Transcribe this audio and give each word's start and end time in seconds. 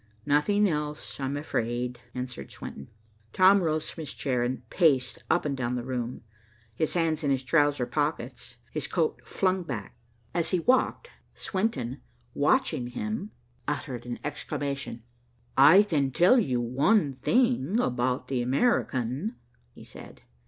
"Nothing 0.25 0.67
else, 0.67 1.19
I'm 1.19 1.37
afraid," 1.37 1.99
answered 2.15 2.49
Swenton. 2.51 2.87
Tom 3.33 3.61
rose 3.61 3.91
from 3.91 4.01
his 4.01 4.15
chair 4.15 4.41
and 4.43 4.67
paced 4.71 5.19
up 5.29 5.45
and 5.45 5.55
down 5.55 5.75
the 5.75 5.83
room, 5.83 6.23
his 6.73 6.95
hands 6.95 7.23
in 7.23 7.29
his 7.29 7.43
trousers 7.43 7.89
pockets, 7.91 8.55
his 8.71 8.87
coat 8.87 9.21
flung 9.25 9.61
back. 9.61 9.95
As 10.33 10.49
he 10.49 10.59
walked, 10.59 11.11
Swenton, 11.35 12.01
watching 12.33 12.87
him, 12.87 13.29
uttered 13.67 14.07
an 14.07 14.17
exclamation. 14.23 15.03
"I 15.55 15.83
can 15.83 16.09
tell 16.09 16.39
you 16.39 16.59
one 16.59 17.17
thing 17.17 17.79
about 17.79 18.27
the 18.27 18.41
American," 18.41 19.35
he 19.71 19.83
said. 19.83 20.23